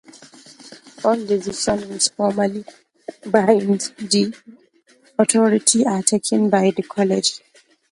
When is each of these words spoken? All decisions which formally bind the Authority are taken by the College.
All 1.05 1.15
decisions 1.27 1.85
which 1.87 2.09
formally 2.17 2.65
bind 3.27 3.81
the 3.99 4.35
Authority 5.19 5.85
are 5.85 6.01
taken 6.01 6.49
by 6.49 6.71
the 6.75 6.81
College. 6.81 7.39